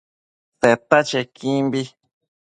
Seta 0.59 0.97
chequimbi 1.09 1.81